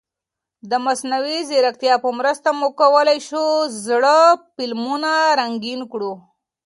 [0.69, 3.43] د مصنوعي ځیرکتیا په مرسته موږ کولای شو
[3.85, 4.19] زاړه
[4.53, 6.13] فلمونه رنګین کړو.